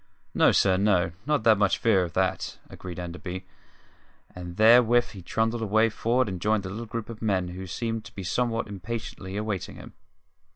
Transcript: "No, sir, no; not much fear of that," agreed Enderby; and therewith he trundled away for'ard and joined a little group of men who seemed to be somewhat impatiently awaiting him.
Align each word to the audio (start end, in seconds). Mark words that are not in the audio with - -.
"No, 0.33 0.51
sir, 0.51 0.77
no; 0.77 1.11
not 1.27 1.45
much 1.59 1.77
fear 1.77 2.01
of 2.03 2.13
that," 2.13 2.57
agreed 2.71 2.97
Enderby; 2.97 3.45
and 4.35 4.57
therewith 4.57 5.09
he 5.11 5.21
trundled 5.21 5.61
away 5.61 5.89
for'ard 5.89 6.27
and 6.27 6.41
joined 6.41 6.65
a 6.65 6.69
little 6.69 6.87
group 6.87 7.07
of 7.07 7.21
men 7.21 7.49
who 7.49 7.67
seemed 7.67 8.03
to 8.05 8.15
be 8.15 8.23
somewhat 8.23 8.65
impatiently 8.67 9.37
awaiting 9.37 9.75
him. 9.75 9.93